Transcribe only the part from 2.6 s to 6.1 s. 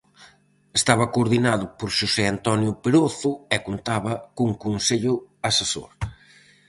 Perozo e contaba cun consello asesor.